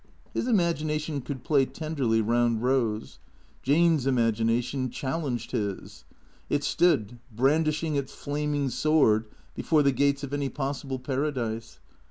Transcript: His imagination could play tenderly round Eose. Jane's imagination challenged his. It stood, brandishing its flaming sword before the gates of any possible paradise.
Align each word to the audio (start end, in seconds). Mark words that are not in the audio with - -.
His 0.33 0.47
imagination 0.47 1.21
could 1.21 1.43
play 1.43 1.63
tenderly 1.67 2.21
round 2.21 2.59
Eose. 2.59 3.19
Jane's 3.61 4.07
imagination 4.07 4.89
challenged 4.89 5.51
his. 5.51 6.05
It 6.49 6.63
stood, 6.63 7.19
brandishing 7.31 7.95
its 7.97 8.11
flaming 8.11 8.69
sword 8.71 9.25
before 9.53 9.83
the 9.83 9.91
gates 9.91 10.23
of 10.23 10.33
any 10.33 10.49
possible 10.49 10.97
paradise. 10.97 11.79